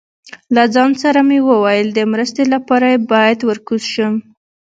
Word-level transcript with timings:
له 0.55 0.63
ځان 0.73 0.91
سره 1.03 1.19
مې 1.27 1.39
وویل، 1.49 1.87
د 1.93 1.99
مرستې 2.11 2.43
لپاره 2.53 2.85
یې 2.93 2.99
باید 3.11 3.39
ور 3.43 3.59
کوز 3.67 3.83
شم. 3.93 4.13